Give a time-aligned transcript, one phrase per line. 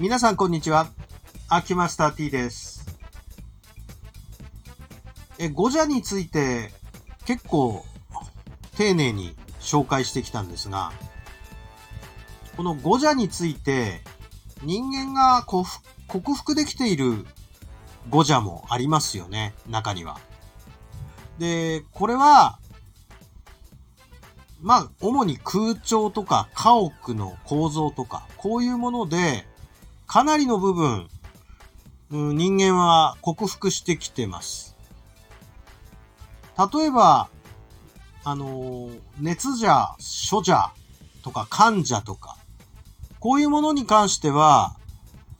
[0.00, 0.88] 皆さんこんにちは。
[1.50, 2.86] アキマスター T です。
[5.38, 6.72] え、ゴジャについて
[7.26, 7.84] 結構
[8.78, 10.90] 丁寧に紹介してきたんですが、
[12.56, 14.00] このゴジャについて
[14.62, 17.26] 人間が克服克服できている
[18.08, 20.18] ゴジャもありますよね、中には。
[21.38, 22.58] で、これは、
[24.62, 29.49] まあ、主に空調とか家屋の構造とか、こういうもので、
[30.12, 31.08] かなりの部分、
[32.10, 34.76] うん人間は克服してきてます。
[36.58, 37.28] 例えば、
[38.24, 39.94] あのー熱邪、
[40.28, 40.72] 処邪
[41.22, 42.36] とか患者とか、
[43.20, 44.74] こういうものに関しては、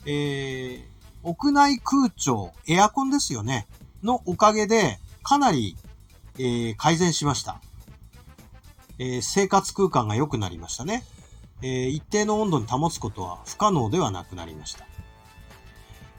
[0.06, 0.82] えー、
[1.24, 3.66] 屋内空調、エアコンですよね、
[4.04, 5.76] のおかげで、かなり、
[6.38, 7.60] えー改善しました。
[9.00, 11.02] えー生活空間が良くなりましたね。
[11.62, 14.86] えー一定の温度に保つことは不可能ではなくなりました。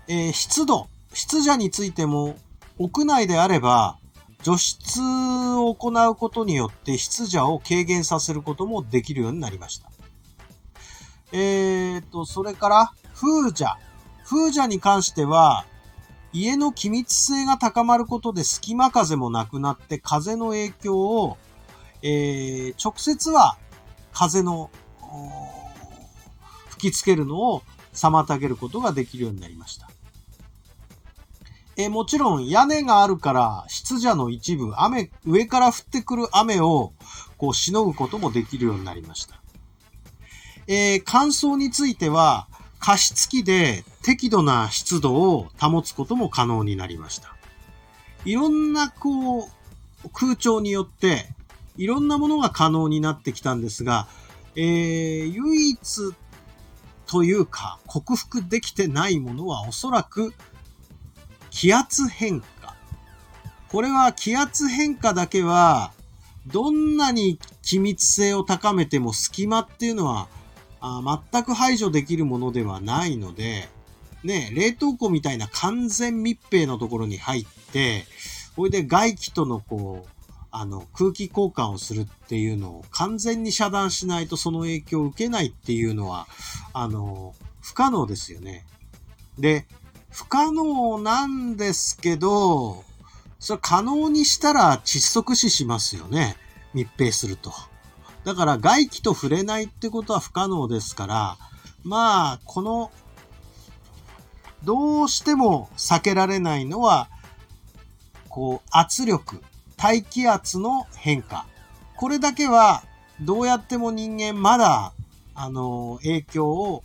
[0.08, 2.36] えー湿度、湿邪についても、
[2.78, 3.98] 屋内であれば、
[4.44, 9.92] 除湿を行うことによって湿邪を軽減させることもできるようになりました。
[11.31, 13.78] えーと、それから、風邪。
[14.26, 15.66] 風邪に関しては、
[16.33, 21.38] 家の気密性が高まることで隙間風もなくなって風の影響を、
[22.02, 23.58] えー直接は
[24.14, 24.70] 風の
[26.70, 29.90] 吹きつけるのを妨げることができるようになりました。
[31.78, 36.94] えもちろん屋根があるから湿邪の一部、雨、上から降ってくる雨を
[37.38, 39.42] こうしのぐこともできるようになりました。
[40.67, 42.48] えー乾燥については
[42.80, 47.36] 加湿器で適度な湿度を保つことも可能になりました。
[48.26, 49.50] いろんなこう
[50.14, 51.28] 空調によって
[51.78, 54.08] いろんなものが可能になってきたんですが、
[54.56, 56.14] えー唯一
[57.06, 60.34] というか克服できてないものはおそらく
[61.50, 62.76] 気圧変化。
[63.70, 65.92] これは気圧変化だけは
[66.48, 70.28] どんなに気密性を高めても隙間っていうのは
[70.82, 73.70] あ全く排除できるものではないので、
[74.23, 78.06] ね、冷凍庫みたいな完全密閉のところに入って、
[78.56, 80.20] それで外気とのこう、
[80.52, 86.28] あの、空気交換をするっていうのを完全に遮断しないとその影響を受けないっていうのは、
[86.73, 88.66] あの、不可能ですよね。
[89.40, 89.66] で、
[90.10, 92.84] 不可能なんですけど、
[93.40, 96.36] それ可能にしたら窒息死しますよね。
[96.73, 97.54] 密閉すると。
[98.23, 101.38] だから外気と触れないってことは不可能ですから、
[101.84, 102.92] まあ、この、
[104.64, 107.10] どうしても避けられないのは、
[108.30, 109.42] こう、圧力、
[109.81, 111.47] 大気圧の変化。
[111.97, 112.83] これだけは、
[113.19, 114.93] どうやっても人間まだ、
[115.33, 116.83] あの、影響を、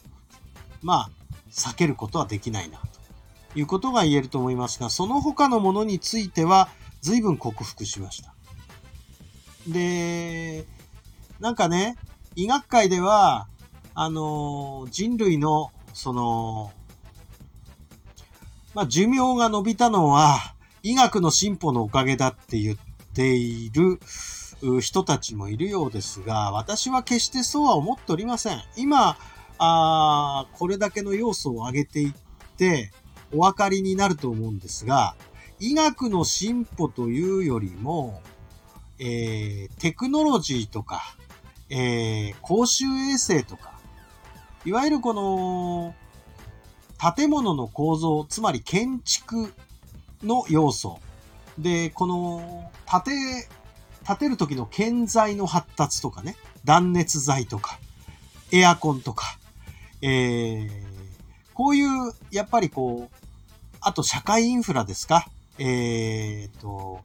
[0.80, 1.10] まあ、
[1.50, 2.78] 避けることはできないな、
[3.52, 6.70] ということが言えると思いますが、その他のものについては、
[7.02, 8.34] 随分克服しました。
[9.68, 10.64] で、
[11.38, 11.96] なんかね、
[12.34, 13.46] 医学界では、
[13.94, 16.72] あの、人類の、その、
[18.72, 22.76] まあ、寿命が伸びたのは、医学の進歩のおかげだって言っ
[23.16, 23.99] ている
[24.82, 28.62] 人たちもいるようですが、私は決してそうは思っておりません。
[28.77, 29.16] 今、
[29.59, 32.12] あこれだけの要素を挙げていっ
[32.59, 32.93] て、
[33.32, 35.16] お分かりになると思うんですが、
[35.59, 38.21] 医学の進歩というよりも、
[38.99, 41.16] えーテクノロジーとか、
[41.71, 43.72] えー公衆衛生とか、
[44.66, 45.94] いわゆるこの、
[47.16, 49.53] 建物の構造、つまり建築
[50.22, 51.00] の要素。
[51.59, 53.49] で、この、建て、
[54.06, 57.78] 建てる時の建材の発達とかね、断熱材とか、
[58.53, 59.39] エアコンとか、
[60.03, 60.71] えー、
[61.55, 63.17] こういう、やっぱりこう、
[63.81, 65.27] あと社会インフラですか？
[65.59, 67.00] えーと、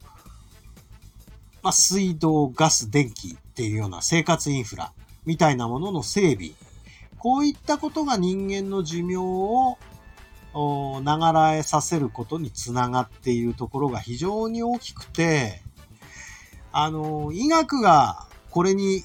[1.62, 4.92] まあ、水道、ガス、電気っていうような生活インフラ
[5.24, 6.50] みたいなものの整備。
[7.18, 9.78] こういったことが人間の寿命を
[10.54, 15.62] お長らえさせることにつながっているところが非常に大きくて、
[16.72, 19.02] あの、医学がこれに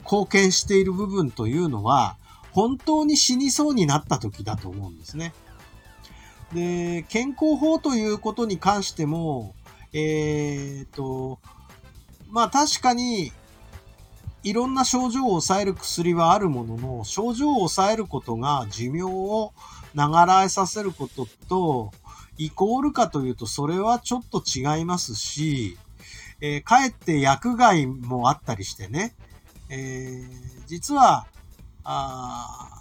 [0.00, 2.16] 貢献している部分というのは、
[2.52, 5.34] 本当に死にそうになった時だと思うんですね。
[6.52, 9.54] で、健康法ということに関しても、
[9.92, 11.40] えーと、
[12.30, 13.32] まあ確かに、
[14.44, 19.52] いろんな症状を抑える薬はあるものの、症状を抑えることが寿命を
[19.94, 21.92] 長らえさせることと、
[22.36, 25.78] イコールかというと、それはちょっと違いますし、
[26.40, 29.14] えーかえって薬害もあったりしてね、
[29.70, 31.26] えー実は、
[31.84, 32.74] あ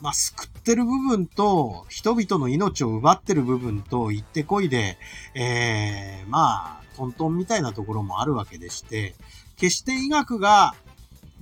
[0.00, 4.98] まあ、救ってる部分と、人々の命を奪ってる部分と、行ってこいで、
[5.34, 9.14] えー、まあ、トントンみたいなところもあるわけでして、
[9.56, 10.74] 決して医学が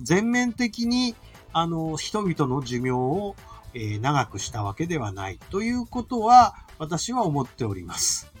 [0.01, 1.15] 全面的に、
[1.51, 3.35] あの、人々の寿命を、
[3.75, 8.31] え、長くしたわけではないということは、私は思っております。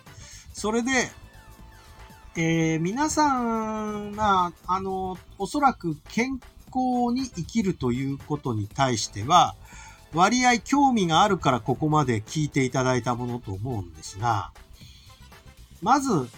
[0.53, 1.11] それで、
[2.37, 9.55] えー、皆さん、まあ、あの、おそらく健康に生きるということに対しては、
[10.13, 14.51] 割合興味があるからここまで聞いていただいたものと思うんですが、
[15.81, 16.29] まず、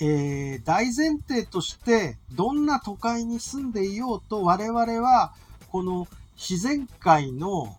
[0.00, 5.32] えー、大前提として、どんな都会に住んでいようと我々は、
[5.70, 6.06] この
[6.36, 7.76] 自然界の、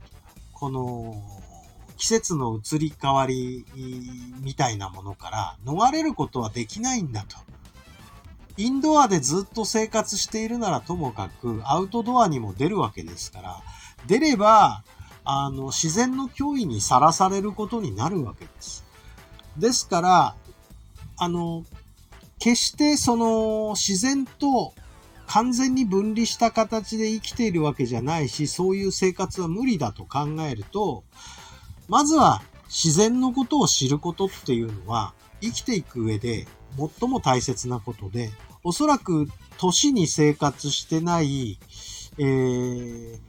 [0.60, 1.16] この、
[1.98, 3.66] 季節の移り変わり
[4.42, 7.38] みたいなものから逃れることはできないんだと。
[8.58, 13.62] インドアでずっと生活しているならともかく、アウトドアにも出るわけですから、
[14.08, 14.84] 出れば、
[15.24, 18.84] あの、自然の脅威にさらされることになるわけです。
[19.58, 20.36] ですから、
[21.18, 21.66] あの、
[22.40, 24.74] 決してその自然と
[25.28, 30.20] 完全に分離した形で生きているわけじゃないし、そういう生活は無理だと考
[30.50, 31.04] えると、
[31.88, 36.48] まずは自然のことを知ることっていうのは、生きていく上で
[37.00, 38.32] 最も大切なことで、
[38.64, 39.28] おそらく
[39.58, 41.60] 都市に生活してない、
[42.18, 43.20] えー、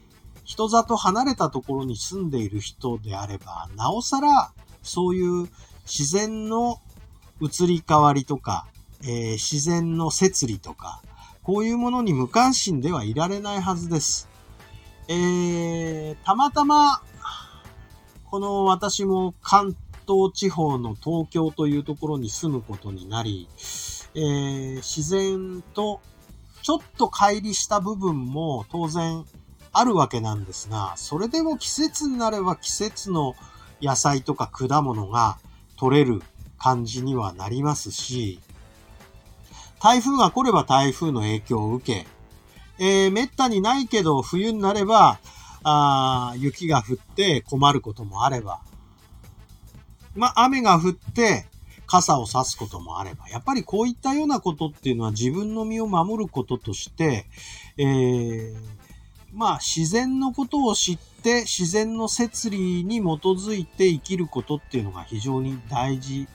[0.44, 4.52] 人里離れたところに住んでいる人であれば、なおさら、
[4.82, 5.48] そういう
[5.84, 6.80] 自然の
[7.40, 8.66] 移り変わりとか、
[9.02, 11.02] えー、自然の摂理とか、
[11.48, 14.28] こういうものに無関心ではいられないはずです。
[15.08, 17.00] えー、たまたま、
[18.26, 19.74] この私も関
[20.06, 23.48] 東地方の東京というところに住むことになり、
[24.14, 26.02] えー、自然と
[26.60, 29.24] ちょっと乖離した部分も当然
[29.72, 33.34] あるわけなんですが、それでも季節になれば季節の
[33.80, 35.38] 野菜とか果物が
[35.78, 36.20] 取れる
[36.58, 38.38] 感じにはなりますし、
[39.80, 42.06] 台風が来れば台風の影響を受け、
[42.78, 45.18] えー、めったにないけど冬になれば、
[45.62, 48.60] あ雪が降って困ることもあれば、
[50.14, 51.46] まあ、雨が降って
[51.86, 57.26] 傘を差すこともあれば、やっぱりこういったようなことっていうのは自分の身を守ることとして、
[57.76, 58.54] えー、
[59.32, 66.28] まあ自然のことを知って自然の摂理に基づいて生きることっていうのが非常に大事。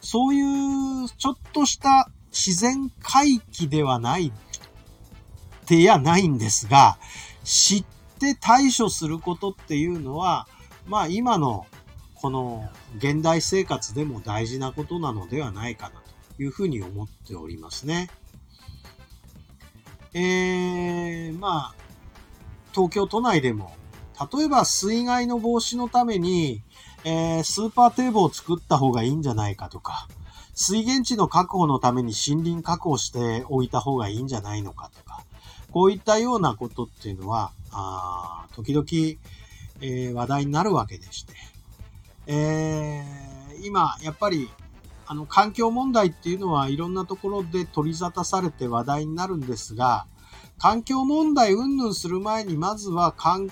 [0.00, 4.32] そういうちょっとした自然回帰ではない
[5.66, 6.96] 手やないんですが、
[7.42, 7.84] 知っ
[8.20, 10.46] て対処することっていうのは、
[10.86, 11.66] まあ今の
[12.14, 16.00] この現代生活でも大事なことなのではないかな
[16.36, 18.08] というふうに思っておりますね。
[20.14, 21.74] えー、まあ、
[22.72, 23.72] 東京都内でも、
[24.32, 26.62] 例えば水害の防止のために、
[27.04, 30.08] えー、スーパー堤防を作った方がいいんじゃないかとか、
[30.60, 35.22] 水源地の確保のために森林確保しておいた方がいいんじゃないのかとか、
[35.70, 38.84] こういったようなことっていうのは、あ時々、
[39.80, 41.32] えー、話題になるわけでして、
[42.26, 44.50] えー、今、やっぱり、
[45.06, 50.06] あの、環境問題っていうのはいろんなところで取り沙汰されて話題になるんですが、
[50.58, 53.48] 環境問題云々する前に、まずは環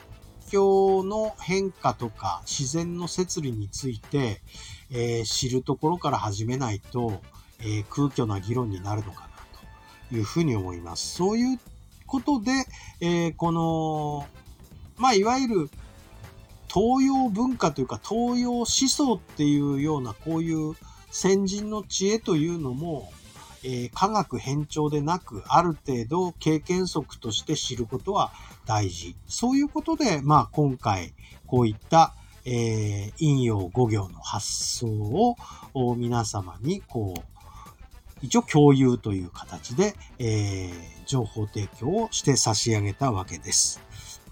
[0.50, 4.40] 境の変化とか自然の摂理について、
[4.90, 7.20] えー、知るところから始めないと、
[7.60, 9.28] えー、空虚な議論になるのかな
[10.10, 11.14] というふうに思います。
[11.14, 11.60] そういう
[12.06, 12.52] ことで、
[13.00, 14.26] えー、この、
[14.96, 15.70] まあ、いわゆる
[16.68, 20.74] 東洋文化というか東洋思想っていうようなこういう
[21.10, 23.10] 先人の知恵というのも、
[23.64, 28.32] えー、科学偏重でなく、ある程度経験則として知ることは
[28.66, 29.16] 大事。
[29.26, 31.14] そういうことで、まあ今回、
[31.46, 32.14] こういった、
[32.48, 34.46] えー、陰陽五行の発
[34.78, 35.36] 想
[35.74, 37.20] を皆様にこう、
[38.22, 40.70] 一応共有という形で、えー、
[41.06, 43.80] 情報提供をして差し上げたわけです。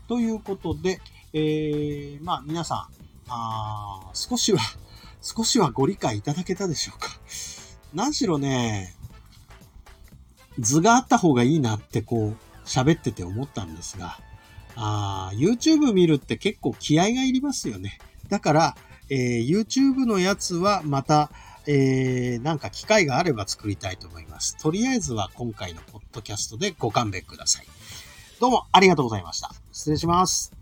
[0.06, 1.00] ということで、
[1.32, 2.86] えー、まあ皆さん、
[3.28, 4.60] あ少しは、
[5.20, 7.08] 少しはご理解いただけたでしょうか。
[7.94, 8.94] 何しろね、
[10.60, 14.20] 図があった方がいいなってこう喋ってて思ったんですが、
[14.76, 17.98] あ YouTube 見るって結構気合がいりますよね。
[18.28, 18.76] だから、
[19.10, 21.30] えー、YouTube のやつはまた、
[21.66, 24.56] えー、なんか機会があれば作りたいと思います。
[24.56, 27.66] とりあえずは今回のポッドキャストでご勘弁ください。
[28.40, 29.52] どうもありがとうございました。
[29.72, 30.52] 失礼します。